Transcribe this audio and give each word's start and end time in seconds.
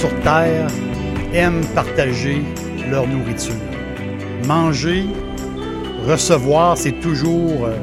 Sur 0.00 0.18
Terre 0.20 0.66
aiment 1.34 1.64
partager 1.74 2.40
leur 2.90 3.06
nourriture. 3.06 3.52
Manger, 4.46 5.04
recevoir, 6.06 6.78
c'est 6.78 6.98
toujours, 7.00 7.66
euh, 7.66 7.76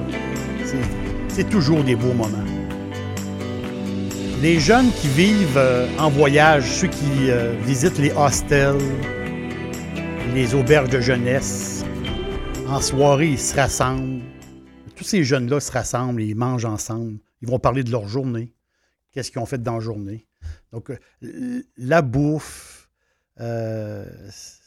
c'est- 1.30 1.48
toujours 1.48 1.84
des 1.84 1.96
beaux 1.96 2.14
moments. 2.14 2.44
Les 4.42 4.60
jeunes 4.60 4.90
qui 5.00 5.08
vivent 5.10 5.58
euh, 5.58 5.88
en 6.00 6.10
voyage, 6.10 6.64
ceux 6.72 6.88
qui 6.88 7.30
euh, 7.30 7.54
visitent 7.64 8.00
les 8.00 8.12
hostels, 8.12 8.78
les 10.34 10.56
auberges 10.56 10.90
de 10.90 11.00
jeunesse, 11.00 11.86
en 12.68 12.82
soirée, 12.82 13.28
ils 13.30 13.40
se 13.40 13.56
rassemblent. 13.56 14.22
Tous 14.96 15.04
ces 15.04 15.24
jeunes-là 15.24 15.60
se 15.60 15.72
rassemblent 15.72 16.22
et 16.24 16.26
ils 16.26 16.36
mangent 16.36 16.66
ensemble. 16.66 17.20
Ils 17.44 17.48
vont 17.48 17.60
parler 17.60 17.84
de 17.84 17.92
leur 17.92 18.08
journée. 18.08 18.52
Qu'est-ce 19.14 19.30
qu'ils 19.30 19.40
ont 19.42 19.46
fait 19.46 19.62
dans 19.62 19.76
la 19.76 19.80
journée? 19.80 20.27
Donc, 20.72 20.92
euh, 20.92 21.64
la 21.78 22.02
bouffe, 22.02 22.90
euh, 23.40 24.06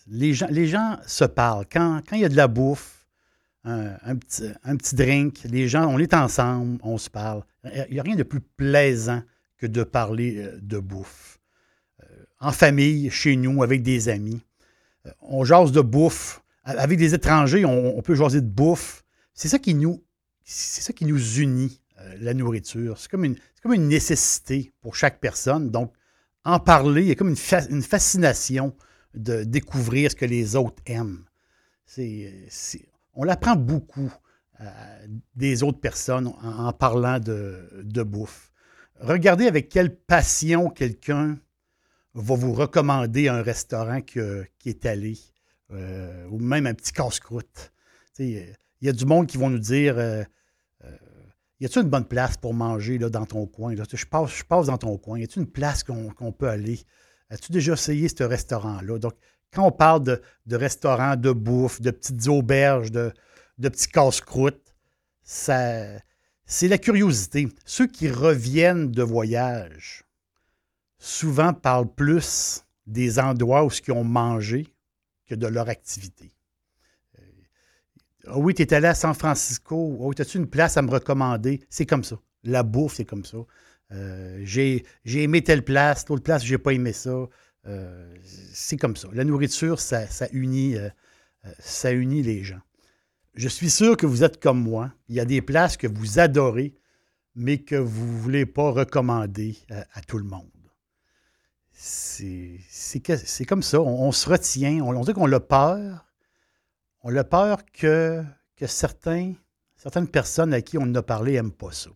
les, 0.09 0.35
gens, 0.35 0.99
se 1.07 1.25
parlent. 1.25 1.67
Quand, 1.71 2.03
il 2.13 2.21
y 2.21 2.25
a 2.25 2.29
de 2.29 2.37
la 2.37 2.49
bouffe, 2.49 3.07
un, 3.65 4.17
petit, 4.17 4.95
drink, 4.95 5.41
les 5.45 5.69
gens, 5.69 5.87
on 5.87 5.99
est 5.99 6.15
ensemble, 6.15 6.79
on 6.83 6.97
se 6.97 7.11
parle. 7.11 7.43
Il 7.65 7.93
n'y 7.93 8.01
a 8.01 8.03
rien 8.03 8.17
de 8.17 8.23
plus 8.23 8.41
plaisant 8.41 9.23
que 9.59 9.67
de 9.67 9.83
parler 9.83 10.39
euh, 10.39 10.59
de 10.61 10.79
bouffe. 10.79 11.39
En 12.43 12.53
famille, 12.53 13.11
chez 13.11 13.37
nous, 13.37 13.63
avec 13.63 13.83
des 13.83 14.09
amis. 14.09 14.41
On 15.21 15.45
jase 15.45 15.73
de 15.73 15.83
bouffe. 15.83 16.43
Avec 16.65 16.99
des 16.99 17.15
étrangers, 17.15 17.65
on, 17.65 17.99
on 17.99 18.03
peut 18.03 18.15
jaser 18.15 18.41
de 18.41 18.47
bouffe. 18.47 19.05
C'est 19.35 19.49
ça 19.49 19.59
qui 19.59 19.75
nous, 19.75 20.03
c'est 20.45 20.83
ça 20.83 20.93
qui 20.93 21.05
nous 21.05 21.39
unit, 21.39 21.81
euh, 22.01 22.17
la 22.21 22.35
nourriture. 22.35 22.99
C'est 22.99 23.11
comme, 23.11 23.25
une, 23.25 23.89
nécessité 23.89 24.73
pour 24.81 24.97
chaque 24.97 25.21
personne. 25.21 25.71
Donc, 25.71 25.93
en 26.45 26.59
parler, 26.59 27.03
il 27.03 27.09
y 27.09 27.11
a 27.11 27.15
comme 27.15 27.29
une, 27.29 27.37
fa- 27.37 27.67
une 27.69 27.83
fascination 27.83 28.75
de 29.15 29.45
découvrir 29.45 30.11
ce 30.11 30.17
que 30.17 30.25
les 30.25 30.57
autres 30.57 30.83
aiment. 30.87 31.25
On 33.15 33.25
l'apprend 33.25 33.57
beaucoup 33.57 34.11
euh, 34.61 34.65
des 35.35 35.63
autres 35.63 35.81
personnes 35.81 36.29
en, 36.29 36.73
parlant 36.73 37.19
de, 37.19 38.03
bouffe. 38.03 38.53
Regardez 39.01 39.47
avec 39.47 39.69
quelle 39.69 39.95
passion 39.95 40.71
quelqu'un 40.71 41.39
va 42.15 42.35
vous 42.35 42.53
recommander 42.53 43.29
un 43.29 43.43
restaurant 43.43 44.01
qui 44.01 44.21
est 44.67 44.87
allé, 44.87 45.19
euh, 45.73 46.27
ou 46.31 46.39
même 46.39 46.67
un 46.67 46.75
petit 46.75 46.93
casse-croûte. 46.93 47.73
Il 48.19 48.55
y 48.81 48.89
a 48.89 48.93
du 48.93 49.07
monde 49.07 49.27
qui 49.27 49.39
vont 49.39 49.51
nous 49.51 49.59
dire 49.59 49.97
Y 51.61 51.67
a-t-il 51.67 51.83
une 51.83 51.91
bonne 51.91 52.07
place 52.07 52.39
pour 52.39 52.55
manger 52.55 52.97
là, 52.99 53.11
dans 53.11 53.27
ton 53.27 53.47
coin? 53.47 53.75
Je, 53.75 54.07
passe, 54.07 54.31
je 54.31 54.45
passe 54.45 54.67
dans 54.67 54.79
ton 54.79 54.97
coin. 54.97 55.19
Y 55.19 55.25
a-t-il 55.25 55.43
une 55.43 55.51
place 55.51 55.85
qu'on 55.85 56.33
peut 56.33 56.49
aller? 56.49 56.81
As-tu 57.29 57.53
déjà 57.53 57.75
essayé 57.75 58.09
ce 58.09 58.25
restaurant-là? 58.25 58.99
Donc, 58.99 59.13
quand 59.53 59.67
on 59.67 59.73
parle 59.73 60.03
de, 60.03 60.57
restaurants, 60.57 61.17
de 61.17 61.33
bouffe, 61.33 61.81
de 61.81 61.91
petites 61.91 62.27
auberges, 62.29 62.91
de, 62.91 63.13
de 63.59 63.69
petits 63.69 63.89
casse-croûtes, 63.89 64.75
c'est 65.23 66.03
la 66.63 66.79
curiosité. 66.79 67.49
Ceux 67.67 67.87
qui 67.87 68.09
reviennent 68.09 68.91
de 68.91 69.03
voyage, 69.03 70.05
souvent 70.99 71.53
parlent 71.53 71.93
plus 71.93 72.65
des 72.87 73.19
endroits 73.19 73.65
où 73.65 73.71
ils 73.71 73.93
ont 73.93 74.05
mangé 74.05 74.67
que 75.27 75.35
de 75.35 75.47
leur 75.47 75.69
activité. 75.69 76.33
Ah 78.27 78.39
oui, 78.39 78.55
tu 78.55 78.63
es 78.63 78.75
allé 78.75 78.89
à 78.89 78.95
San 78.95 79.15
Francisco. 79.15 79.97
Oh, 79.99 80.13
as-tu 80.19 80.39
une 80.39 80.47
place 80.47 80.77
à 80.77 80.83
me 80.83 80.91
recommander? 80.91 81.61
C'est 81.71 81.87
comme 81.87 82.05
ça. 82.05 82.19
La 82.45 82.63
bouffe, 82.63 82.95
c'est 82.95 83.05
comme 83.05 83.25
ça. 83.25 83.39
Euh, 83.93 84.41
j'ai, 84.45 84.85
aimé 85.05 85.43
telle 85.43 85.65
place, 85.65 86.09
l'autre 86.09 86.23
place, 86.23 86.45
j'ai 86.45 86.59
pas 86.59 86.73
aimé 86.73 86.93
ça. 86.93 87.29
Euh, 87.67 88.15
c'est 88.53 88.77
comme 88.77 88.97
ça. 88.97 89.09
La 89.13 89.25
nourriture, 89.25 89.81
ça, 89.81 90.07
ça 90.07 90.29
unit, 90.33 90.77
euh, 90.77 90.89
ça 91.59 91.93
unit 91.93 92.23
les 92.23 92.45
gens. 92.45 92.61
Je 93.35 93.49
suis 93.49 93.71
sûr 93.71 93.97
que 93.97 94.07
vous 94.07 94.23
êtes 94.23 94.41
comme 94.41 94.61
moi. 94.61 94.93
Il 95.09 95.17
y 95.17 95.21
a 95.21 95.25
des 95.25 95.43
places 95.43 95.77
que 95.77 95.87
vous 95.87 96.19
adorez, 96.19 96.75
mais 97.35 97.59
que 97.59 97.77
vous 97.77 98.07
ne 98.07 98.19
voulez 98.19 98.47
pas 98.47 98.71
recommander 98.71 99.57
à 99.71 100.01
tout 100.03 100.19
le 100.19 100.25
monde. 100.25 100.51
C'est, 101.73 102.61
comme 103.47 103.63
ça. 103.63 103.81
On, 103.81 104.09
on 104.09 104.13
se 104.13 104.29
retient. 104.29 104.81
On, 104.83 104.95
on 104.95 105.05
dit 105.05 105.13
qu'on 105.13 105.31
a 105.33 105.41
peur. 105.41 106.10
On 107.03 107.17
a 107.17 107.25
peur 107.25 107.65
que, 107.73 108.23
certaines 108.57 109.37
personnes 110.13 110.53
à 110.53 110.61
qui 110.61 110.77
on 110.79 110.95
a 110.95 111.03
parlé 111.03 111.33
n'aiment 111.33 111.53
pas 111.53 111.73
ça. 111.73 111.91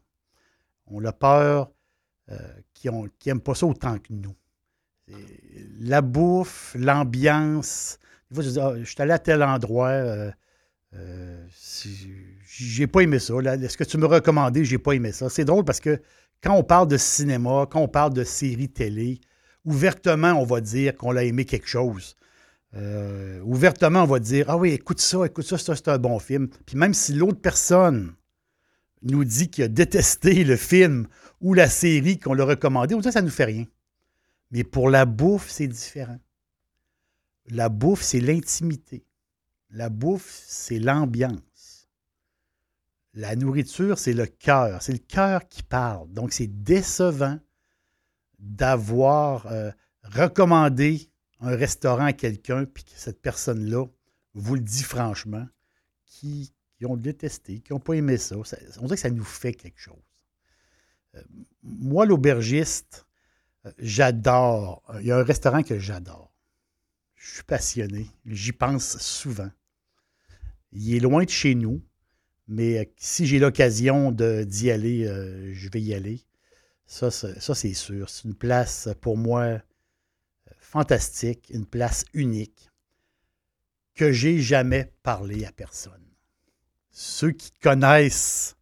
On 0.87 1.05
a 1.05 1.13
peur 1.13 1.71
euh, 2.31 2.39
qu'ils 2.73 2.91
n'aiment 3.27 3.41
pas 3.41 3.55
ça 3.55 3.67
autant 3.67 3.99
que 3.99 4.13
nous. 4.13 4.35
La 5.81 6.01
bouffe, 6.01 6.75
l'ambiance. 6.79 7.99
Ah, 8.35 8.41
je 8.41 8.85
suis 8.85 9.03
allé 9.03 9.13
à 9.13 9.19
tel 9.19 9.43
endroit. 9.43 9.89
euh, 9.89 10.31
euh, 10.95 11.47
j'ai 12.47 12.87
pas 12.87 13.01
aimé 13.01 13.19
ça. 13.19 13.35
Là, 13.41 13.69
ce 13.69 13.77
que 13.77 13.85
tu 13.85 13.99
me 13.99 14.07
recommandais, 14.07 14.65
j'ai 14.65 14.79
pas 14.79 14.93
aimé 14.93 15.13
ça? 15.13 15.29
C'est 15.29 15.45
drôle 15.45 15.65
parce 15.65 15.81
que 15.81 16.01
quand 16.43 16.55
on 16.55 16.63
parle 16.63 16.89
de 16.89 16.97
cinéma, 16.97 17.67
quand 17.71 17.81
on 17.81 17.89
parle 17.89 18.15
de 18.15 18.25
séries 18.25 18.71
télé, 18.71 19.21
ouvertement, 19.65 20.33
on 20.33 20.45
va 20.45 20.61
dire 20.61 20.97
qu'on 20.97 21.17
a 21.17 21.25
aimé 21.25 21.45
quelque 21.45 21.69
chose. 21.69 22.17
Euh, 22.76 23.41
ouvertement, 23.43 24.03
on 24.03 24.06
va 24.06 24.19
dire 24.19 24.47
Ah 24.49 24.56
oui, 24.56 24.71
écoute 24.71 25.00
ça, 25.00 25.25
écoute 25.26 25.44
ça, 25.44 25.59
ça, 25.59 25.76
c'est 25.76 25.88
un 25.88 25.99
bon 25.99 26.19
film. 26.19 26.49
Puis 26.67 26.76
même 26.76 26.94
si 26.94 27.12
l'autre 27.12 27.41
personne 27.41 28.15
nous 29.03 29.25
dit 29.25 29.49
qu'il 29.49 29.65
a 29.65 29.69
détesté 29.69 30.44
le 30.44 30.56
film 30.56 31.06
ou 31.41 31.55
la 31.55 31.69
série 31.69 32.19
qu'on 32.19 32.35
l'a 32.35 32.44
recommandé, 32.44 32.94
on 32.94 33.00
dit 33.00 33.12
ça 33.12 33.21
ne 33.21 33.26
nous 33.26 33.32
fait 33.32 33.44
rien. 33.44 33.67
Mais 34.50 34.65
pour 34.65 34.91
la 34.91 35.05
bouffe, 35.05 35.49
c'est 35.50 35.69
différent. 35.69 36.19
La 37.49 37.69
bouffe, 37.69 38.03
c'est 38.03 38.21
l'intimité. 38.21 39.05
La 39.71 39.88
bouffe, 39.88 40.43
c'est 40.47 40.79
l'ambiance. 40.79 41.88
La 43.12 43.37
nourriture, 43.37 43.99
c'est 43.99 44.12
le 44.12 44.26
cœur. 44.26 44.82
C'est 44.82 44.93
le 44.93 44.99
cœur 44.99 45.47
qui 45.49 45.62
parle. 45.62 46.11
Donc, 46.12 46.32
c'est 46.32 46.47
décevant 46.47 47.38
d'avoir 48.38 49.47
euh, 49.47 49.71
recommandé 50.03 51.11
un 51.44 51.56
restaurant 51.56 52.06
à 52.06 52.12
quelqu'un, 52.12 52.64
puis 52.64 52.85
que 52.85 52.91
cette 52.94 53.20
personne-là 53.20 53.87
vous 54.35 54.55
le 54.55 54.61
dit 54.61 54.82
franchement, 54.82 55.46
qui, 56.06 56.52
qui 56.76 56.87
ont 56.87 56.96
détesté, 56.96 57.61
qui 57.61 57.73
n'ont 57.73 57.81
pas 57.81 57.94
aimé 57.94 58.17
ça. 58.17 58.37
On 58.37 58.43
dirait 58.43 58.96
que 58.96 58.96
ça 58.96 59.11
nous 59.11 59.25
fait 59.25 59.52
quelque 59.52 59.79
chose. 59.81 59.94
Euh, 61.14 61.23
moi, 61.62 62.06
l'aubergiste, 62.06 63.06
Euh, 63.67 63.73
J'adore. 63.79 64.82
Il 65.00 65.06
y 65.06 65.12
a 65.12 65.19
un 65.19 65.25
restaurant 65.25 65.62
que 65.62 65.79
j'adore. 65.79 66.31
Je 67.14 67.37
suis 67.37 67.44
passionné. 67.44 68.06
J'y 68.26 68.52
pense 68.52 68.99
souvent. 68.99 69.50
Il 70.73 70.94
est 70.94 71.00
loin 71.00 71.25
de 71.25 71.31
chez 71.31 71.55
nous, 71.55 71.81
mais 72.47 72.79
euh, 72.79 72.85
si 72.97 73.26
j'ai 73.26 73.38
l'occasion 73.38 74.12
d'y 74.12 74.70
aller, 74.70 75.06
euh, 75.06 75.55
je 75.55 75.70
vais 75.70 75.81
y 75.81 75.94
aller. 75.94 76.26
Ça, 76.87 77.11
c'est 77.11 77.75
sûr. 77.75 78.11
C'est 78.11 78.25
une 78.29 78.35
place 78.35 78.88
pour 79.00 79.17
moi 79.17 79.40
euh, 79.43 79.58
fantastique, 80.75 81.50
une 81.50 81.67
place 81.67 82.05
unique 82.15 82.69
que 83.94 84.11
j'ai 84.11 84.41
jamais 84.41 84.93
parlé 85.05 85.44
à 85.44 85.53
personne. 85.53 86.05
Ceux 86.91 87.31
qui 87.31 87.53
connaissent 87.53 88.56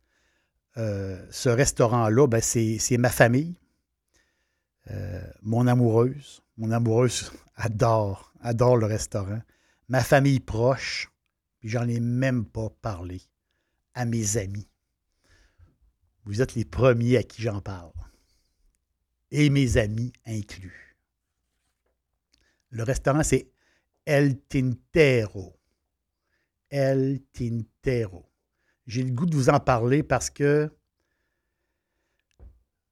euh, 0.76 1.26
ce 1.30 1.48
restaurant-là, 1.48 2.26
ben, 2.26 2.42
c'est 2.42 2.98
ma 2.98 3.08
famille, 3.08 3.58
euh, 4.90 5.24
mon 5.40 5.66
amoureuse. 5.66 6.42
Mon 6.58 6.70
amoureuse 6.70 7.32
adore, 7.56 8.34
adore 8.42 8.76
le 8.76 8.84
restaurant. 8.84 9.40
Ma 9.88 10.04
famille 10.04 10.40
proche, 10.40 11.10
puis 11.60 11.70
j'en 11.70 11.88
ai 11.88 11.98
même 11.98 12.44
pas 12.44 12.68
parlé 12.82 13.22
à 13.94 14.04
mes 14.04 14.36
amis. 14.36 14.68
Vous 16.26 16.42
êtes 16.42 16.56
les 16.56 16.66
premiers 16.66 17.16
à 17.16 17.22
qui 17.22 17.40
j'en 17.40 17.62
parle. 17.62 17.90
Et 19.30 19.48
mes 19.48 19.78
amis 19.78 20.12
inclus. 20.26 20.91
Le 22.72 22.82
restaurant, 22.82 23.22
c'est 23.22 23.50
El 24.04 24.40
Tintero. 24.40 25.58
El 26.70 27.20
Tintero. 27.32 28.28
J'ai 28.86 29.02
le 29.02 29.12
goût 29.12 29.26
de 29.26 29.34
vous 29.34 29.50
en 29.50 29.60
parler 29.60 30.02
parce 30.02 30.30
que 30.30 30.70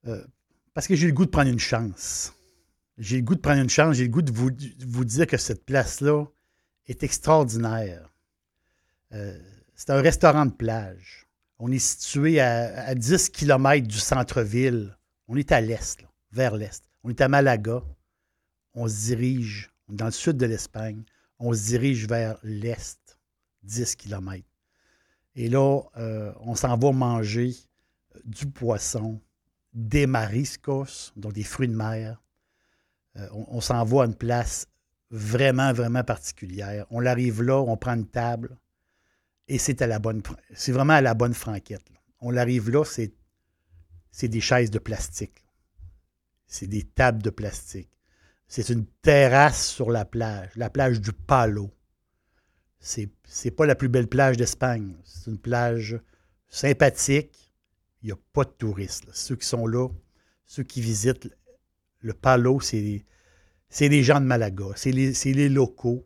euh, 0.07 0.25
parce 0.75 0.87
que 0.87 0.95
j'ai 0.95 1.07
le 1.07 1.13
goût 1.13 1.25
de 1.25 1.31
prendre 1.31 1.51
une 1.51 1.59
chance. 1.59 2.33
J'ai 2.97 3.17
le 3.17 3.23
goût 3.23 3.35
de 3.35 3.41
prendre 3.41 3.61
une 3.61 3.71
chance, 3.71 3.97
j'ai 3.97 4.05
le 4.05 4.11
goût 4.11 4.23
de 4.23 4.31
vous, 4.31 4.51
vous 4.87 5.05
dire 5.05 5.27
que 5.27 5.37
cette 5.37 5.65
place-là 5.65 6.27
est 6.87 7.03
extraordinaire. 7.03 8.09
Euh, 9.13 9.39
c'est 9.75 9.91
un 9.91 10.01
restaurant 10.01 10.47
de 10.47 10.53
plage. 10.53 11.27
On 11.59 11.73
est 11.73 11.79
situé 11.79 12.41
à, 12.41 12.87
à 12.87 12.95
10 12.95 13.31
km 13.31 13.87
du 13.87 13.99
centre-ville. 13.99 14.97
On 15.27 15.37
est 15.37 15.53
à 15.53 15.61
l'est, 15.61 16.05
vers 16.31 16.57
l'est. 16.57 16.85
On 17.03 17.11
est 17.11 17.21
à 17.21 17.29
Malaga. 17.29 17.83
On 18.75 18.87
se 18.87 19.07
dirige, 19.07 19.70
dans 19.91 20.07
le 20.07 20.11
sud 20.11 20.37
de 20.37 20.47
l'Espagne. 20.47 21.03
On 21.39 21.53
se 21.53 21.67
dirige 21.67 22.07
vers 22.07 22.39
l'est, 22.43 23.19
10 23.63 23.97
km. 23.97 24.45
Et 25.35 25.49
là, 25.49 25.83
euh, 25.97 26.33
on 26.41 26.55
s'en 26.55 26.77
va 26.77 26.93
manger 26.93 27.55
du 28.25 28.47
poisson, 28.47 29.21
des 29.73 30.07
mariscos, 30.07 31.13
donc 31.17 31.33
des 31.33 31.45
fruits 31.45 31.69
de 31.69 31.77
mer. 31.77 32.23
Euh, 33.17 33.29
on 33.33 33.61
s'en 33.61 33.85
va 33.85 34.03
à 34.03 34.07
une 34.07 34.15
place 34.15 34.67
vraiment, 35.11 35.73
vraiment 35.73 36.05
particulière. 36.05 36.87
On 36.91 37.05
arrive 37.07 37.43
là, 37.43 37.61
on 37.61 37.77
prend 37.77 37.95
une 37.95 38.07
table 38.07 38.57
et 39.49 39.59
c'est 39.59 39.83
à 39.83 39.87
la 39.87 39.99
bonne, 39.99 40.23
vraiment 40.69 40.93
à 40.93 41.01
la 41.01 41.15
bonne 41.15 41.35
franquette. 41.35 41.85
On 42.21 42.37
arrive 42.37 42.71
là, 42.71 42.85
c'est 42.85 44.29
des 44.29 44.41
chaises 44.41 44.71
de 44.71 44.79
plastique. 44.79 45.45
C'est 46.47 46.67
des 46.67 46.85
tables 46.85 47.23
de 47.23 47.31
plastique. 47.31 47.91
C'est 48.51 48.69
une 48.69 48.85
terrasse 49.01 49.69
sur 49.69 49.93
la 49.93 50.05
plage, 50.05 50.51
la 50.57 50.71
plage 50.71 51.01
du 51.01 51.13
Palo. 51.13 51.71
C'est, 52.81 53.09
c'est 53.25 53.53
pas 53.53 53.65
la 53.65 53.77
plus 53.77 53.89
belle 53.89 54.09
plage 54.09 54.37
d'Espagne. 54.37 54.97
C'est 55.05 55.31
une 55.31 55.39
plage 55.39 56.01
sympathique. 56.49 57.55
Il 58.03 58.07
n'y 58.07 58.13
a 58.13 58.19
pas 58.33 58.43
de 58.43 58.51
touristes. 58.51 59.07
Ceux 59.13 59.37
qui 59.37 59.47
sont 59.47 59.69
là, 59.69 59.89
ceux 60.47 60.65
qui 60.65 60.81
visitent 60.81 61.29
le 62.01 62.13
Palo, 62.13 62.59
c'est, 62.59 63.05
les 63.79 64.03
gens 64.03 64.21
de 64.21 64.27
Malaga. 64.27 64.71
C'est 64.75 64.91
les, 64.91 65.49
locaux 65.49 66.05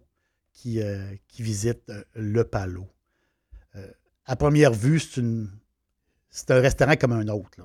qui, 0.52 0.82
euh, 0.82 1.14
visitent 1.38 1.88
euh, 1.88 2.04
le 2.12 2.44
Palo. 2.44 2.86
Euh, 3.76 3.90
à 4.26 4.36
première 4.36 4.74
vue, 4.74 5.00
c'est, 5.00 6.50
un 6.50 6.60
restaurant 6.60 6.96
comme 6.96 7.12
un 7.12 7.28
autre. 7.28 7.62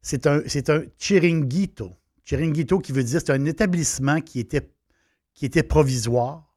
C'est 0.00 0.26
un, 0.26 0.40
c'est 0.46 0.70
un 0.70 0.82
chiringuito. 0.96 1.94
Chiringuito 2.24 2.78
qui 2.78 2.92
veut 2.92 3.04
dire 3.04 3.20
c'est 3.20 3.32
un 3.32 3.44
établissement 3.44 4.20
qui 4.20 4.40
était, 4.40 5.62
provisoire. 5.62 6.56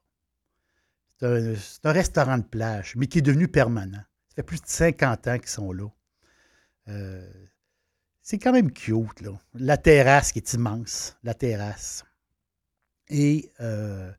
C'est 1.19 1.85
un, 1.85 1.91
restaurant 1.91 2.37
de 2.37 2.43
plage, 2.43 2.93
mais 2.95 3.07
qui 3.07 3.19
est 3.19 3.23
devenu 3.23 3.47
permanent. 3.47 4.03
Ça 4.29 4.35
fait 4.35 4.43
plus 4.43 4.61
de 4.61 4.67
50 4.67 5.27
ans 5.27 5.39
qu'ils 5.39 5.49
sont 5.49 5.71
là. 5.71 5.87
Euh, 6.89 7.27
c'est 8.21 8.37
quand 8.37 8.51
même 8.51 8.71
cute, 8.71 9.21
là. 9.21 9.39
La 9.55 9.77
terrasse 9.77 10.31
qui 10.31 10.39
est 10.39 10.53
immense, 10.53 11.17
la 11.23 11.33
terrasse. 11.33 12.03
Et 13.09 13.51
euh, 13.59 14.11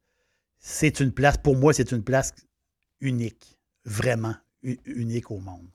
c'est 0.59 1.01
une 1.01 1.13
place, 1.13 1.39
pour 1.39 1.57
moi, 1.57 1.73
c'est 1.73 1.93
une 1.93 2.03
place 2.03 2.33
unique, 3.01 3.59
vraiment 3.85 4.35
unique 4.63 5.31
au 5.31 5.39
monde. 5.39 5.71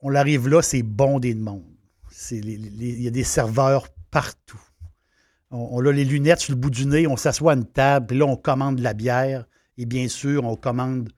On 0.00 0.14
arrive 0.14 0.48
là, 0.48 0.62
c'est 0.62 0.82
bondé 0.82 1.34
de 1.34 1.40
monde. 1.40 1.77
Il 2.30 3.02
y 3.02 3.06
a 3.06 3.10
des 3.10 3.24
serveurs 3.24 3.88
partout. 4.10 4.60
On, 5.50 5.84
a 5.84 5.92
les 5.92 6.04
lunettes 6.04 6.40
sur 6.40 6.52
le 6.52 6.60
bout 6.60 6.70
du 6.70 6.86
nez, 6.86 7.06
on 7.06 7.16
s'assoit 7.16 7.52
à 7.52 7.56
une 7.56 7.64
table, 7.64 8.06
puis 8.08 8.18
là, 8.18 8.26
on 8.26 8.36
commande 8.36 8.76
de 8.76 8.82
la 8.82 8.92
bière. 8.92 9.46
Et 9.78 9.86
bien 9.86 10.08
sûr, 10.08 10.44
on 10.44 10.56
commande 10.56 11.10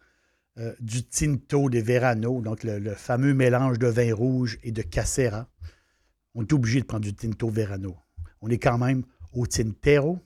euh, 0.58 0.72
du 0.78 1.02
Tinto 1.02 1.68
de 1.68 1.80
Verano, 1.80 2.40
donc 2.40 2.62
le, 2.62 2.94
fameux 2.94 3.34
mélange 3.34 3.78
de 3.78 3.88
vin 3.88 4.14
rouge 4.14 4.58
et 4.62 4.70
de 4.70 4.82
Casera. 4.82 5.48
On 6.34 6.42
est 6.42 6.52
obligé 6.52 6.80
de 6.80 6.86
prendre 6.86 7.04
du 7.04 7.14
Tinto 7.14 7.48
Verano. 7.48 7.96
On 8.40 8.48
est 8.48 8.58
quand 8.58 8.78
même 8.78 9.02
au 9.32 9.46
Tintero. 9.46 10.20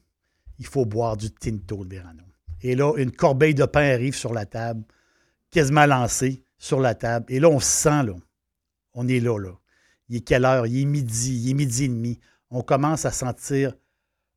Il 0.59 0.67
faut 0.67 0.85
boire 0.85 1.17
du 1.17 1.31
Tinto 1.31 1.85
de 1.85 1.95
Verano. 1.95 2.25
Et 2.63 2.75
là, 2.75 2.95
une 2.97 3.11
corbeille 3.11 3.55
de 3.55 3.65
pain 3.65 3.93
arrive 3.93 4.15
sur 4.15 4.35
la 4.35 4.45
table, 4.45 4.85
quasiment 5.51 5.87
lancée 5.87 6.45
sur 6.59 6.81
la 6.81 6.95
table. 6.95 7.27
Et 7.29 7.41
là, 7.41 7.49
on 7.49 7.61
se 7.61 7.67
sent, 7.67 8.03
là. 8.03 8.15
On 8.93 9.09
est 9.09 9.21
là, 9.21 9.39
là. 9.39 9.53
Il 10.09 10.17
est 10.17 10.21
quelle 10.21 10.45
heure? 10.45 10.67
Il 10.67 10.83
est 10.83 10.85
midi, 10.85 11.43
il 11.45 11.51
est 11.51 11.55
midi 11.55 11.85
et 11.85 11.89
demi. 11.89 12.21
On 12.51 12.63
commence 12.63 13.05
à 13.05 13.11
sentir 13.11 13.75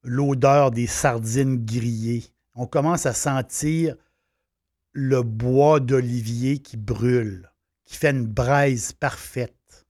l'odeur 0.03 0.71
des 0.71 0.87
sardines 0.87 1.63
grillées. 1.63 2.25
On 2.55 2.65
commence 2.65 3.05
à 3.05 3.13
sentir 3.13 3.95
le 4.93 5.21
bois 5.21 5.79
d'olivier 5.79 6.57
qui 6.59 6.77
brûle, 6.77 7.51
qui 7.85 7.97
fait 7.97 8.09
une 8.09 8.25
braise 8.25 8.93
parfaite. 8.93 9.85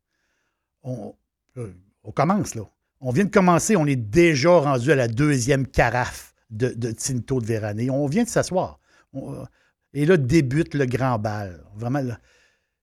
On, 0.83 1.15
euh, 1.57 1.71
commence, 2.13 2.56
là. 2.56 2.63
On 3.00 3.12
vient 3.12 3.25
de 3.25 3.29
commencer, 3.29 3.75
on 3.75 3.85
est 3.85 3.95
déjà 3.95 4.50
rendu 4.57 4.91
à 4.91 4.95
la 4.95 5.07
deuxième 5.07 5.67
carafe 5.67 6.34
de, 6.50 6.91
Tinto 6.91 7.39
de 7.39 7.46
Vérané. 7.46 7.89
On 7.89 8.07
vient 8.07 8.24
de 8.24 8.29
s'asseoir. 8.29 8.79
Euh, 9.15 9.46
et 9.93 10.05
là 10.05 10.17
débute 10.17 10.74
le 10.74 10.86
grand 10.86 11.19
bal. 11.19 11.63
Vraiment, 11.75 12.03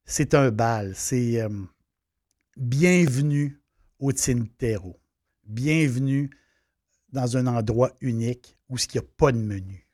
c'est 0.05 0.35
un 0.35 0.51
bal. 0.51 0.93
C'est 0.95 1.41
euh, 1.41 1.49
bienvenue 2.57 3.61
au 3.99 4.13
Tintero. 4.13 5.01
Bienvenue 5.45 6.31
dans 7.13 7.37
un 7.37 7.47
endroit 7.47 7.91
unique 8.01 8.57
où 8.69 8.77
il 8.77 8.87
n'y 8.95 8.99
a 9.01 9.09
pas 9.17 9.33
de 9.33 9.39
menu. 9.39 9.89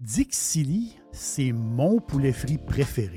Dixili, 0.00 0.96
c'est 1.12 1.52
mon 1.52 2.00
poulet 2.00 2.32
frit 2.32 2.58
préféré. 2.58 3.16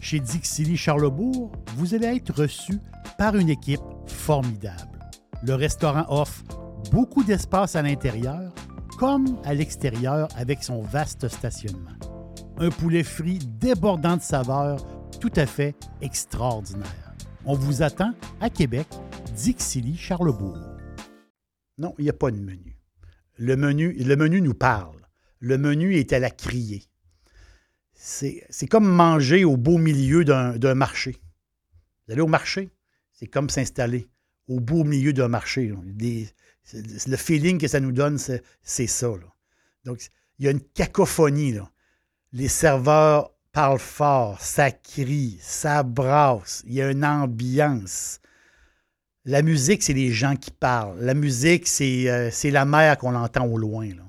Chez 0.00 0.20
Dixili 0.20 0.76
Charlebourg, 0.76 1.50
vous 1.76 1.94
allez 1.94 2.06
être 2.06 2.32
reçu 2.32 2.78
par 3.18 3.36
une 3.36 3.48
équipe 3.48 3.80
formidable. 4.06 5.00
Le 5.42 5.54
restaurant 5.54 6.04
offre 6.08 6.44
beaucoup 6.92 7.24
d'espace 7.24 7.74
à 7.74 7.82
l'intérieur 7.82 8.54
comme 8.98 9.40
à 9.44 9.54
l'extérieur 9.54 10.28
avec 10.36 10.62
son 10.62 10.82
vaste 10.82 11.28
stationnement. 11.28 11.98
Un 12.58 12.70
poulet 12.70 13.02
frit 13.02 13.40
débordant 13.58 14.16
de 14.16 14.22
saveurs 14.22 14.86
tout 15.18 15.32
à 15.34 15.46
fait 15.46 15.74
extraordinaire. 16.00 17.03
On 17.46 17.54
vous 17.54 17.82
attend 17.82 18.14
à 18.40 18.48
Québec, 18.48 18.86
Dixilly, 19.34 19.98
Charlebourg. 19.98 20.56
Non, 21.76 21.94
il 21.98 22.04
n'y 22.04 22.10
a 22.10 22.14
pas 22.14 22.30
de 22.30 22.38
menu. 22.38 22.78
Le 23.36 23.54
menu, 23.56 23.92
le 23.92 24.16
menu 24.16 24.40
nous 24.40 24.54
parle. 24.54 25.06
Le 25.40 25.58
menu 25.58 25.94
est 25.94 26.14
à 26.14 26.18
la 26.18 26.30
criée. 26.30 26.84
C'est 27.92 28.66
comme 28.70 28.88
manger 28.88 29.44
au 29.44 29.58
beau 29.58 29.76
milieu 29.76 30.24
d'un 30.24 30.74
marché. 30.74 31.16
Vous 32.06 32.14
allez 32.14 32.22
au 32.22 32.28
marché, 32.28 32.70
c'est 33.12 33.26
comme 33.26 33.50
s'installer 33.50 34.08
au 34.48 34.58
beau 34.58 34.82
milieu 34.84 35.12
d'un 35.12 35.28
marché. 35.28 35.70
le 36.00 37.16
feeling 37.16 37.58
que 37.58 37.68
ça 37.68 37.80
nous 37.80 37.92
donne, 37.92 38.16
c'est 38.16 38.42
c'est 38.62 38.86
ça. 38.86 39.12
Donc, 39.84 40.00
il 40.38 40.46
y 40.46 40.48
a 40.48 40.50
une 40.50 40.62
cacophonie. 40.62 41.58
Les 42.32 42.48
serveurs 42.48 43.33
parlent 43.54 43.78
fort, 43.78 44.40
ça 44.40 44.72
crie, 44.72 45.38
ça 45.40 45.84
brasse, 45.84 46.64
il 46.66 46.74
y 46.74 46.82
a 46.82 46.90
une 46.90 47.04
ambiance. 47.04 48.20
La 49.24 49.42
musique, 49.42 49.82
c'est 49.82 49.94
les 49.94 50.10
gens 50.10 50.34
qui 50.34 50.50
parlent. 50.50 50.98
La 51.00 51.14
musique, 51.14 51.66
c'est 51.66 52.10
euh, 52.10 52.30
la 52.50 52.64
mer 52.66 52.98
qu'on 52.98 53.14
entend 53.14 53.46
au 53.46 53.56
loin. 53.56 53.86
là. 53.86 54.02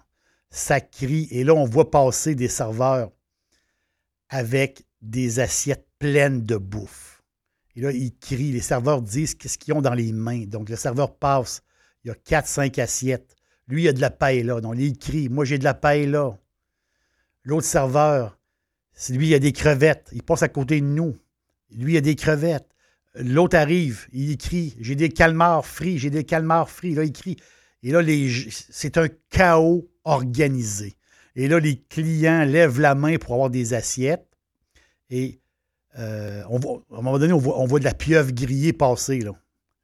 Ça 0.49 0.81
crie. 0.81 1.27
Et 1.31 1.43
là, 1.43 1.53
on 1.53 1.63
voit 1.63 1.89
passer 1.89 2.35
des 2.35 2.49
serveurs 2.49 3.11
avec 4.27 4.83
des 5.01 5.39
assiettes 5.39 5.87
pleines 5.99 6.43
de 6.43 6.57
bouffe. 6.57 7.23
Et 7.75 7.81
là, 7.81 7.91
ils 7.91 8.17
crient. 8.17 8.51
Les 8.51 8.61
serveurs 8.61 9.01
disent 9.01 9.35
qu'est-ce 9.35 9.57
qu'ils 9.57 9.73
ont 9.73 9.81
dans 9.81 9.93
les 9.93 10.11
mains. 10.11 10.45
Donc, 10.47 10.69
le 10.69 10.75
serveur 10.75 11.15
passe. 11.15 11.61
Il 12.03 12.07
y 12.07 12.11
a 12.11 12.41
4-5 12.41 12.81
assiettes. 12.81 13.35
Lui, 13.67 13.83
il 13.83 13.87
a 13.89 13.93
de 13.93 14.01
la 14.01 14.09
paella. 14.09 14.59
Donc, 14.59 14.75
il 14.77 14.97
crie 14.97 15.29
Moi, 15.29 15.45
j'ai 15.45 15.59
de 15.59 15.63
la 15.63 15.75
paella. 15.75 16.37
L'autre 17.43 17.67
serveur, 17.67 18.37
lui, 19.09 19.29
il 19.29 19.33
a 19.33 19.39
des 19.39 19.51
crevettes. 19.51 20.09
Il 20.13 20.23
passe 20.23 20.43
à 20.43 20.49
côté 20.49 20.79
de 20.79 20.85
nous. 20.85 21.15
Lui, 21.71 21.93
il 21.93 21.97
a 21.97 22.01
des 22.01 22.15
crevettes. 22.15 22.69
L'autre 23.15 23.55
arrive, 23.55 24.07
il 24.11 24.31
écrit 24.31 24.75
J'ai 24.79 24.95
des 24.95 25.09
calmars 25.09 25.65
frits, 25.65 25.97
j'ai 25.97 26.09
des 26.09 26.23
calmars 26.23 26.69
frits. 26.69 26.95
Là, 26.95 27.03
il 27.03 27.13
crie. 27.13 27.37
Et 27.83 27.91
là, 27.91 28.01
c'est 28.49 28.97
un 28.97 29.07
chaos 29.29 29.89
organisé. 30.03 30.95
Et 31.35 31.47
là, 31.47 31.59
les 31.59 31.77
clients 31.77 32.43
lèvent 32.43 32.79
la 32.79 32.95
main 32.95 33.17
pour 33.17 33.33
avoir 33.33 33.49
des 33.49 33.73
assiettes. 33.73 34.27
Et 35.09 35.39
euh, 35.99 36.43
on 36.49 36.59
à 36.59 36.99
un 36.99 37.01
moment 37.01 37.19
donné, 37.19 37.33
on 37.33 37.37
voit, 37.37 37.79
de 37.79 37.83
la 37.83 37.93
pieuvre 37.93 38.31
grillée 38.31 38.73
passer. 38.73 39.19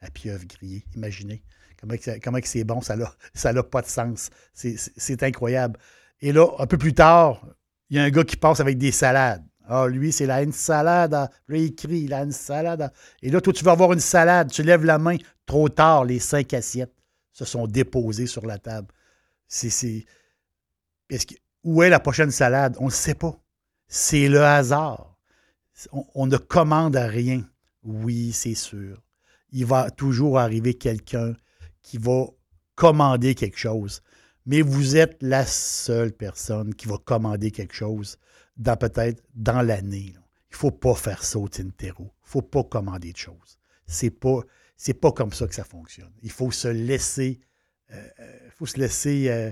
La 0.02 0.10
pieuvre 0.10 0.46
grillée, 0.46 0.84
imaginez. 0.96 1.44
Comment, 1.80 2.40
c'est 2.44 2.64
bon, 2.64 2.80
ça 2.82 3.54
n'a 3.54 3.64
pas 3.64 3.82
de 3.82 3.88
sens. 3.88 4.30
C'est 4.54 5.24
incroyable. 5.24 5.80
Et 6.22 6.32
là, 6.32 6.48
un 6.60 6.68
peu 6.68 6.78
plus 6.78 6.94
tard, 6.94 7.46
il 7.92 7.98
y 7.98 8.00
a 8.00 8.04
un 8.04 8.10
gars 8.10 8.24
qui 8.24 8.38
passe 8.38 8.62
avec 8.62 8.78
des 8.78 8.92
salades. 8.92 9.44
Ah, 9.68 9.86
lui, 9.88 10.14
c'est 10.14 10.26
la 10.26 10.50
salade. 10.52 11.12
Là, 11.12 11.30
il 11.50 11.76
crie, 11.76 12.08
la 12.08 12.30
salade. 12.32 12.92
Et 13.22 13.30
là, 13.30 13.42
toi, 13.42 13.52
tu 13.52 13.66
veux 13.66 13.72
avoir 13.72 13.92
une 13.92 14.00
salade. 14.00 14.50
Tu 14.50 14.64
lèves 14.64 14.86
la 14.86 14.98
main. 14.98 15.18
Trop 15.46 15.68
tard, 15.68 16.06
les 16.06 16.20
cinq 16.20 16.54
assiettes 16.54 16.96
se 17.34 17.44
sont 17.44 17.68
déposées 17.68 18.28
sur 18.28 18.46
la 18.46 18.58
table. 18.58 18.88
C'est. 19.48 20.06
où 21.66 21.84
est 21.84 21.90
la 21.90 22.00
prochaine 22.00 22.32
salade? 22.32 22.78
On 22.80 22.86
ne 22.86 22.92
sait 22.92 23.14
pas. 23.14 23.38
C'est 23.90 24.30
le 24.30 24.42
hasard. 24.42 25.18
On, 25.92 26.28
ne 26.28 26.38
commande 26.38 26.96
à 26.96 27.08
rien. 27.08 27.44
Oui, 27.84 28.32
c'est 28.32 28.56
sûr. 28.56 29.02
Il 29.52 29.66
va 29.66 29.92
toujours 29.92 30.40
arriver 30.40 30.76
quelqu'un 30.76 31.34
qui 31.82 31.98
va 31.98 32.28
commander 32.76 33.36
quelque 33.36 33.58
chose. 33.58 34.02
Mais 34.46 34.62
vous 34.62 34.96
êtes 34.98 35.18
la 35.22 35.46
seule 35.46 36.12
personne 36.12 36.74
qui 36.74 36.88
va 36.88 36.98
commander 36.98 37.52
quelque 37.52 37.76
chose 37.76 38.18
dans 38.58 38.76
peut-être 38.76 39.24
dans 39.36 39.62
l'année. 39.62 40.14
Il 40.52 40.54
ne 40.54 40.58
faut 40.58 40.72
pas 40.72 40.96
faire 40.96 41.24
ça 41.24 41.40
au 41.40 41.48
Tintero. 41.48 42.04
Il 42.04 42.26
ne 42.26 42.30
faut 42.30 42.42
pas 42.42 42.64
commander 42.64 43.14
de 43.14 43.18
choses. 43.18 43.60
C'est 43.88 44.10
pas, 44.10 44.42
c'est 44.76 44.94
pas 44.94 45.12
comme 45.12 45.32
ça 45.32 45.48
que 45.48 45.56
ça 45.56 45.64
fonctionne. 45.64 46.12
Il 46.24 46.32
faut 46.32 46.52
se 46.52 46.68
laisser, 46.68 47.40
euh, 47.92 48.08
euh, 48.20 48.50
faut 48.58 48.66
se 48.66 48.78
laisser, 48.78 49.30
euh, 49.30 49.52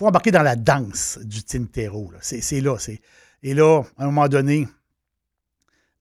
embarquer 0.00 0.30
dans 0.30 0.42
la 0.42 0.56
danse 0.56 1.18
du 1.22 1.42
Tintero. 1.42 2.10
C'est, 2.20 2.60
là. 2.60 2.78
C'est, 2.78 3.00
et 3.42 3.54
là, 3.54 3.82
à 3.98 4.04
un 4.04 4.06
moment 4.06 4.28
donné, 4.28 4.66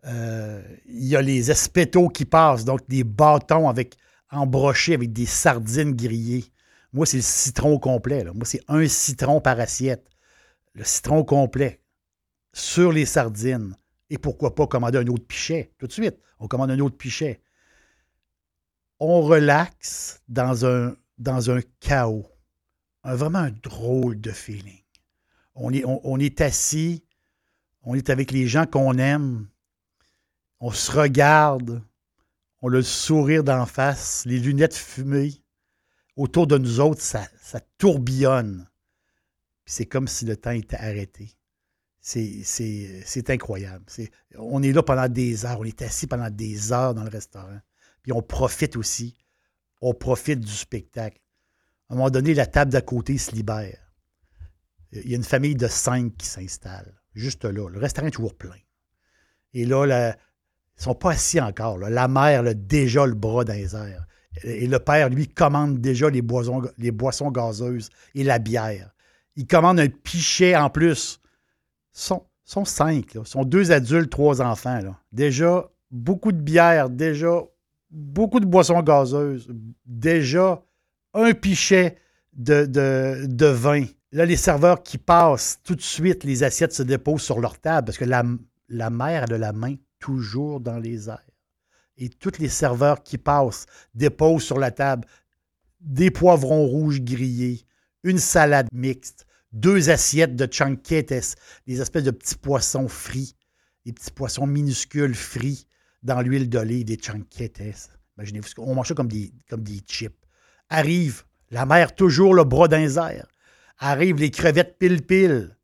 il 0.06 1.06
y 1.06 1.16
a 1.18 1.22
les 1.22 1.52
espetos 1.52 2.08
qui 2.08 2.24
passent, 2.24 2.64
donc 2.64 2.88
des 2.88 3.04
bâtons 3.04 3.68
avec 3.68 3.98
embrochés 4.32 4.94
avec 4.94 5.12
des 5.12 5.26
sardines 5.26 5.94
grillées. 5.94 6.46
Moi, 6.94 7.06
c'est 7.06 7.18
le 7.18 7.24
citron 7.24 7.80
complet. 7.80 8.24
Moi, 8.26 8.46
c'est 8.46 8.64
un 8.68 8.88
citron 8.88 9.42
par 9.42 9.60
assiette. 9.60 10.08
Le 10.74 10.84
citron 10.84 11.24
complet 11.24 11.82
sur 12.54 12.92
les 12.92 13.06
sardines. 13.06 13.76
Et 14.10 14.18
pourquoi 14.18 14.56
pas 14.56 14.68
commander 14.68 14.98
un 14.98 15.08
autre 15.08 15.26
pichet 15.28 15.74
tout 15.78 15.88
de 15.88 15.92
suite? 15.92 16.18
On 16.40 16.48
commande 16.48 16.72
un 16.72 16.80
autre 16.80 16.98
pichet. 16.98 17.42
On 19.00 19.22
relaxe 19.22 20.22
dans 20.28 20.66
un, 20.66 20.96
dans 21.18 21.52
un 21.52 21.62
chaos. 21.80 22.28
vraiment 23.04 23.40
un 23.40 23.52
drôle 23.52 24.20
de 24.20 24.32
feeling. 24.32 24.82
On 25.56 25.74
est, 25.74 25.84
on 25.86 26.18
est 26.20 26.42
assis, 26.42 27.04
on 27.84 27.96
est 27.96 28.10
avec 28.10 28.32
les 28.32 28.48
gens 28.48 28.66
qu'on 28.66 28.98
aime, 28.98 29.48
on 30.60 30.72
se 30.72 30.92
regarde, 30.92 31.82
on 32.62 32.68
a 32.70 32.72
le 32.72 32.82
sourire 32.82 33.44
d'en 33.44 33.66
face, 33.66 34.24
les 34.26 34.40
lunettes 34.40 34.76
fumées. 34.76 35.42
Autour 36.20 36.48
de 36.48 36.58
nous 36.58 36.82
autres, 36.82 37.02
ça, 37.02 37.30
tourbillonne. 37.78 38.68
c'est 39.66 39.86
comme 39.86 40.10
si 40.10 40.26
le 40.26 40.36
temps 40.36 40.52
était 40.52 40.76
arrêté. 40.76 41.32
C'est 42.02 43.30
incroyable. 43.30 43.86
on 44.38 44.62
est 44.62 44.74
là 44.74 44.84
pendant 44.84 45.08
des 45.08 45.46
heures. 45.46 45.62
On 45.62 45.64
est 45.64 45.82
assis 45.82 46.08
pendant 46.08 46.30
des 46.30 46.74
heures 46.74 46.94
dans 46.94 47.06
le 47.06 47.10
restaurant. 47.10 47.62
Puis 48.04 48.12
on 48.12 48.22
profite 48.22 48.76
aussi. 48.76 49.16
On 49.80 49.94
profite 49.94 50.42
du 50.42 50.52
spectacle. 50.52 51.22
À 51.88 51.94
un 51.94 51.96
moment 51.96 52.10
donné, 52.10 52.34
la 52.34 52.48
table 52.48 52.74
d'à 52.74 52.82
côté 52.82 53.18
se 53.18 53.32
libère. 53.32 53.80
Il 54.92 55.10
y 55.10 55.14
a 55.14 55.16
une 55.16 55.24
famille 55.24 55.56
de 55.56 55.70
cinq 55.70 56.18
qui 56.18 56.28
s'installe. 56.28 57.00
Juste 57.14 57.46
là. 57.46 57.70
Le 57.70 57.80
restaurant 57.80 58.08
est 58.08 58.12
toujours 58.12 58.36
plein. 58.36 58.60
Et 59.54 59.66
là, 59.66 59.86
ils 59.86 60.18
ne 60.80 60.84
sont 60.84 60.96
pas 60.96 61.12
assis 61.12 61.40
encore. 61.40 61.78
La 61.78 62.10
mère 62.10 62.46
a 62.46 62.54
déjà 62.54 63.06
le 63.06 63.16
bras 63.16 63.46
dans 63.46 63.54
les 63.54 63.74
airs. 63.74 64.06
Et 64.44 64.68
le 64.68 64.80
père, 64.80 65.10
lui, 65.10 65.28
commande 65.28 65.80
déjà 65.80 66.10
les 66.10 66.22
boissons, 66.22 67.32
gazeuses 67.32 67.90
et 68.16 68.24
la 68.24 68.40
bière. 68.40 68.92
Il 69.36 69.48
commande 69.48 69.80
un 69.80 69.88
pichet 69.88 70.56
en 70.56 70.70
plus 70.70 71.20
sont, 71.92 72.24
sont 72.44 72.66
cinq. 72.66 73.14
Là. 73.14 73.22
sont 73.26 73.44
deux 73.44 73.72
adultes, 73.72 74.10
trois 74.10 74.42
enfants. 74.42 74.80
Là. 74.82 75.00
Déjà, 75.12 75.70
beaucoup 75.92 76.32
de 76.32 76.42
bière, 76.42 76.90
déjà, 76.90 77.42
beaucoup 77.92 78.40
de 78.40 78.46
boissons 78.46 78.82
gazeuses, 78.82 79.48
déjà, 79.86 80.62
un 81.14 81.34
pichet 81.34 81.98
de, 82.34 82.66
de, 82.66 83.46
vin. 83.46 83.86
Là, 84.12 84.26
les 84.26 84.36
serveurs 84.36 84.84
qui 84.84 84.98
passent, 84.98 85.60
tout 85.64 85.76
de 85.76 85.82
suite, 85.82 86.24
les 86.24 86.44
assiettes 86.44 86.74
se 86.74 86.84
déposent 86.84 87.22
sur 87.22 87.40
leur 87.40 87.60
table 87.60 87.86
parce 87.86 87.98
que 87.98 88.06
la, 88.06 88.24
la 88.70 88.90
mère 88.90 89.24
a 89.24 89.38
la 89.38 89.54
main 89.54 89.76
toujours 90.00 90.60
dans 90.60 90.78
les 90.78 91.10
airs. 91.10 91.24
Et 92.00 92.08
tous 92.08 92.40
les 92.40 92.48
serveurs 92.48 93.04
qui 93.04 93.18
passent 93.18 93.66
déposent 93.94 94.44
sur 94.44 94.58
la 94.58 94.72
table 94.72 95.06
des 95.82 96.12
poivrons 96.12 96.66
rouges 96.66 97.02
grillés, 97.02 97.66
une 98.04 98.20
salade 98.20 98.68
mixte, 98.74 99.26
deux 99.52 99.90
assiettes 99.90 100.36
de 100.36 100.48
chanquetes, 100.52 101.36
des 101.68 101.82
espèces 101.82 102.06
de 102.06 102.12
petits 102.12 102.38
poissons 102.38 102.88
frits, 102.88 103.36
des 103.86 103.92
petits 103.92 104.12
poissons 104.12 104.48
minuscules 104.48 105.14
frits 105.14 105.68
dans 106.02 106.22
l'huile 106.22 106.50
d'olive, 106.50 106.86
des 106.86 106.98
chanquetes. 107.02 107.62
Imaginez-vous, 108.18 108.48
on 108.60 108.76
mange 108.76 108.88
ça 108.88 108.94
comme 108.94 109.10
des, 109.10 109.34
chips. 109.86 110.26
Arrive 110.70 111.24
la 111.52 111.66
mer, 111.66 111.96
toujours 111.96 112.34
le 112.34 112.46
bras 112.46 112.70
d'un 112.70 112.88
air. 113.10 113.28
Arrivent 113.78 114.20
les 114.20 114.32
crevettes 114.32 114.78
pile-pile 114.78 115.58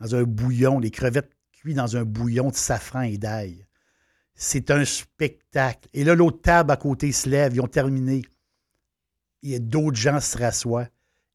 dans 0.00 0.14
un 0.14 0.22
bouillon, 0.22 0.78
les 0.78 0.90
crevettes 0.90 1.32
cuites 1.52 1.76
dans 1.76 1.96
un 1.96 2.04
bouillon 2.04 2.48
de 2.48 2.54
safran 2.54 3.02
et 3.02 3.18
d'ail. 3.18 3.65
C'est 4.36 4.70
un 4.70 4.84
spectacle. 4.84 5.88
Et 5.94 6.04
là, 6.04 6.14
l'autre 6.14 6.42
table 6.42 6.70
à 6.70 6.76
côté 6.76 7.10
se 7.10 7.28
lève, 7.28 7.54
ils 7.54 7.60
ont 7.60 7.68
terminé. 7.68 8.22
Il 9.42 9.50
y 9.50 9.54
a 9.54 9.58
d'autres 9.58 9.96
gens 9.96 10.20
se 10.20 10.36
rassoient. 10.36 10.88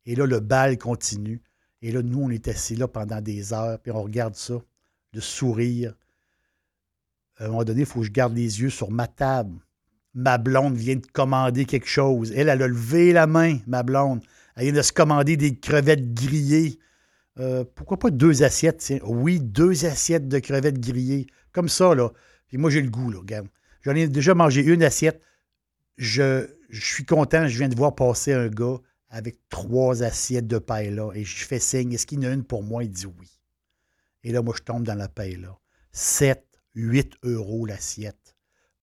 Et 0.05 0.15
là, 0.15 0.25
le 0.25 0.39
bal 0.39 0.77
continue. 0.77 1.41
Et 1.81 1.91
là, 1.91 2.03
nous, 2.03 2.21
on 2.21 2.29
est 2.29 2.47
assis 2.47 2.75
là 2.75 2.87
pendant 2.87 3.21
des 3.21 3.53
heures, 3.53 3.79
puis 3.79 3.91
on 3.91 4.03
regarde 4.03 4.35
ça, 4.35 4.61
le 5.13 5.21
sourire. 5.21 5.95
À 7.37 7.45
un 7.45 7.47
moment 7.47 7.63
donné, 7.63 7.81
il 7.81 7.85
faut 7.87 8.01
que 8.01 8.05
je 8.05 8.11
garde 8.11 8.35
les 8.35 8.61
yeux 8.61 8.69
sur 8.69 8.91
ma 8.91 9.07
table. 9.07 9.59
Ma 10.13 10.37
blonde 10.37 10.75
vient 10.75 10.97
de 10.97 11.07
commander 11.07 11.65
quelque 11.65 11.87
chose. 11.87 12.31
Elle, 12.33 12.49
elle 12.49 12.61
a 12.61 12.67
levé 12.67 13.13
la 13.13 13.25
main, 13.25 13.57
ma 13.65 13.81
blonde. 13.81 14.21
Elle 14.55 14.65
vient 14.65 14.73
de 14.73 14.81
se 14.81 14.93
commander 14.93 15.37
des 15.37 15.57
crevettes 15.57 16.13
grillées. 16.13 16.77
Euh, 17.39 17.63
pourquoi 17.75 17.97
pas 17.97 18.11
deux 18.11 18.43
assiettes? 18.43 18.93
Oui, 19.03 19.39
deux 19.39 19.85
assiettes 19.85 20.27
de 20.27 20.37
crevettes 20.37 20.79
grillées. 20.79 21.25
Comme 21.51 21.69
ça, 21.69 21.95
là. 21.95 22.11
Puis 22.51 22.57
moi, 22.57 22.69
j'ai 22.69 22.81
le 22.81 22.89
goût, 22.89 23.09
là. 23.09 23.21
J'en 23.83 23.95
ai 23.95 24.09
déjà 24.09 24.35
mangé 24.35 24.61
une 24.61 24.83
assiette. 24.83 25.21
Je, 25.95 26.47
je 26.69 26.85
suis 26.85 27.05
content. 27.05 27.47
Je 27.47 27.57
viens 27.57 27.69
de 27.69 27.75
voir 27.75 27.95
passer 27.95 28.33
un 28.33 28.49
gars 28.49 28.77
avec 29.09 29.39
trois 29.47 30.03
assiettes 30.03 30.47
de 30.47 30.59
paella. 30.59 31.11
Et 31.15 31.23
je 31.23 31.45
fais 31.45 31.59
signe, 31.59 31.93
est-ce 31.93 32.05
qu'il 32.05 32.21
y 32.21 32.27
en 32.27 32.29
a 32.29 32.33
une 32.33 32.43
pour 32.43 32.61
moi? 32.61 32.83
Il 32.83 32.91
dit 32.91 33.05
oui. 33.05 33.39
Et 34.25 34.33
là, 34.33 34.41
moi, 34.41 34.53
je 34.57 34.63
tombe 34.63 34.83
dans 34.83 34.95
la 34.95 35.07
paella. 35.07 35.57
7, 35.93 36.45
8 36.75 37.13
euros 37.23 37.65
l'assiette. 37.65 38.35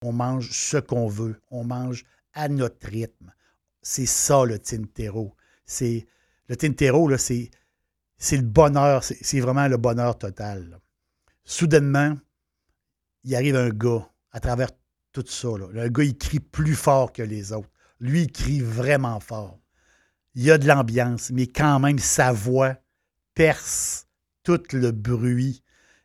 On 0.03 0.13
mange 0.13 0.51
ce 0.51 0.79
qu'on 0.79 1.09
veut. 1.09 1.39
On 1.51 1.63
mange 1.63 2.07
à 2.33 2.49
notre 2.49 2.89
rythme. 2.89 3.35
C'est 3.83 4.07
ça, 4.07 4.47
le 4.47 4.59
Tintero. 4.59 5.37
C'est, 5.67 6.07
le 6.49 6.57
Tintero, 6.57 7.07
là, 7.07 7.19
c'est, 7.19 7.51
c'est 8.17 8.39
le 8.39 8.45
bonheur. 8.45 9.05
C'est, 9.05 9.41
vraiment 9.41 9.69
le 9.69 9.77
bonheur 9.77 10.17
total. 10.17 10.81
Soudainement, 11.45 12.17
il 13.25 13.35
arrive 13.35 13.57
un 13.57 13.71
gars 13.71 14.09
à 14.33 14.41
travers 14.41 14.71
tout 15.13 15.25
ça. 15.27 15.49
Là. 15.49 15.67
Le 15.73 15.89
gars, 15.89 16.05
il 16.05 16.17
crie 16.17 16.41
plus 16.41 16.75
fort 16.75 17.13
que 17.13 17.23
les 17.23 17.53
autres. 17.53 17.71
Lui, 18.01 18.23
il 18.23 18.33
crie 18.33 18.61
vraiment 18.61 19.21
fort 19.21 19.59
il 20.39 20.45
y 20.45 20.53
a 20.53 20.59
de 20.59 20.69
l'ambiance, 20.69 21.33
mais 21.33 21.49
quand 21.49 21.81
même, 21.81 21.99
sa 21.99 22.31
voix 22.31 22.77
perce 23.35 24.07
tout 24.45 24.63
le 24.73 24.93
bruit. 24.93 25.65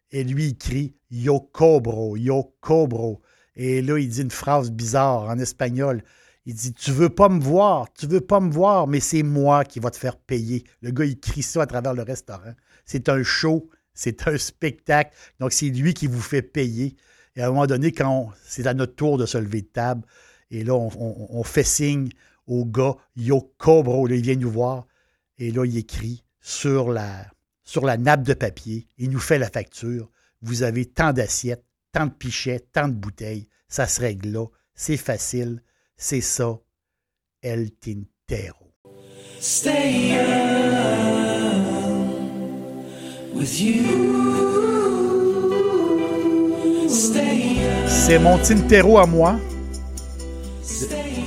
Et 0.10 0.24
lui, 0.24 0.48
il 0.48 0.58
crie 0.58 0.96
Yo 1.12 1.40
cobro, 1.40 2.18
yo 2.18 2.56
cobro. 2.60 3.22
Et 3.56 3.84
là, 3.84 4.00
il 4.00 4.10
dit 4.10 4.24
une 4.24 4.32
phrase 4.32 4.72
bizarre 4.72 5.30
en 5.30 5.38
espagnol. 5.38 6.04
Il 6.48 6.56
dit 6.56 6.74
Tu 6.74 6.92
veux 6.92 7.10
pas 7.10 7.30
me 7.30 7.40
voir, 7.40 7.94
tu 7.94 8.08
veux 8.08 8.22
pas 8.22 8.40
me 8.40 8.52
voir, 8.52 8.88
mais 8.88 9.00
c'est 9.00 9.22
moi 9.22 9.64
qui 9.66 9.80
va 9.80 9.92
te 9.92 9.98
faire 9.98 10.18
payer. 10.18 10.64
Le 10.82 10.90
gars, 10.90 11.06
il 11.06 11.20
crie 11.20 11.44
ça 11.44 11.62
à 11.62 11.68
travers 11.68 11.94
le 11.94 12.02
restaurant. 12.02 12.56
C'est 12.86 13.10
un 13.10 13.22
show, 13.22 13.70
c'est 13.94 14.28
un 14.28 14.38
spectacle. 14.38 15.16
Donc, 15.40 15.54
c'est 15.54 15.70
lui 15.70 15.94
qui 15.94 16.08
vous 16.08 16.22
fait 16.22 16.42
payer. 16.42 16.96
Et 17.36 17.42
à 17.42 17.48
un 17.48 17.50
moment 17.50 17.68
donné, 17.68 17.94
c'est 18.46 18.68
à 18.68 18.74
notre 18.74 18.96
tour 18.96 19.18
de 19.18 19.26
se 19.26 19.38
lever 19.38 19.62
de 19.62 19.68
table, 19.68 20.04
et 20.52 20.64
là, 20.64 20.76
on 20.76 21.44
fait 21.44 21.64
signe 21.64 22.10
au 22.48 22.66
gars 22.66 22.96
Yo 23.16 23.54
Cobro. 23.58 24.08
il 24.08 24.22
vient 24.22 24.36
nous 24.36 24.52
voir 24.52 24.88
et 25.38 25.52
là, 25.52 25.66
il 25.66 25.78
écrit 25.78 26.24
sur 26.42 26.92
la, 26.92 27.26
sur 27.64 27.86
la 27.86 27.98
nappe 27.98 28.24
de 28.24 28.34
papier. 28.34 28.88
Il 28.98 29.10
nous 29.10 29.20
fait 29.20 29.40
la 29.40 29.50
facture. 29.50 30.10
Vous 30.42 30.64
avez 30.64 30.86
tant 30.86 31.14
d'assiettes, 31.14 31.66
tant 31.92 32.06
de 32.06 32.12
pichets, 32.12 32.60
tant 32.72 32.88
de 32.88 32.94
bouteilles. 32.94 33.48
Ça 33.68 33.88
se 33.88 34.02
règle 34.02 34.30
là. 34.30 34.46
C'est 34.76 34.98
facile. 34.98 35.62
C'est 35.98 36.22
ça. 36.22 36.60
El 37.42 37.72
Tintero. 37.72 38.74
Stay. 39.40 41.13
C'est 47.88 48.20
mon 48.20 48.38
Tintero 48.38 48.98
à 48.98 49.06
moi. 49.06 49.36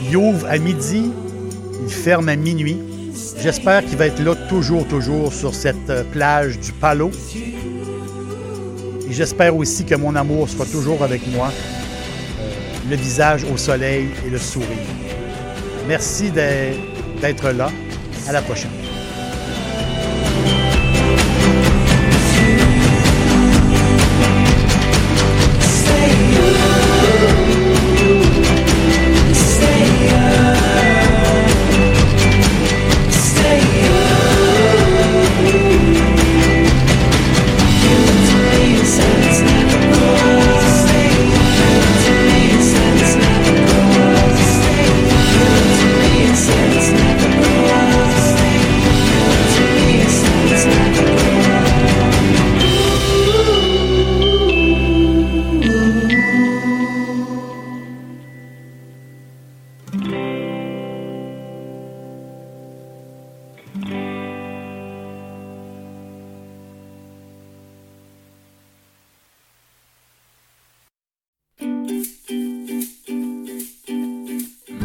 Il 0.09 0.17
ouvre 0.17 0.47
à 0.47 0.59
midi, 0.59 1.11
il 1.83 1.93
ferme 1.93 2.29
à 2.29 2.37
minuit. 2.37 2.79
J'espère 3.39 3.85
qu'il 3.85 3.97
va 3.97 4.07
être 4.07 4.23
là 4.23 4.35
toujours, 4.49 4.87
toujours 4.87 5.33
sur 5.33 5.55
cette 5.55 5.91
euh, 5.91 6.05
plage 6.05 6.59
du 6.59 6.73
Palo. 6.73 7.11
Et 9.09 9.13
j'espère 9.13 9.57
aussi 9.57 9.85
que 9.85 9.95
mon 9.95 10.15
amour 10.15 10.49
sera 10.49 10.65
toujours 10.65 11.03
avec 11.03 11.27
moi, 11.33 11.49
euh, 11.49 12.53
le 12.89 12.97
visage 12.97 13.45
au 13.53 13.57
soleil 13.57 14.09
et 14.27 14.31
le 14.31 14.39
sourire. 14.39 14.69
Merci 15.87 16.31
d'être 16.31 17.51
là. 17.51 17.71
À 18.29 18.33
la 18.33 18.43
prochaine. 18.43 18.86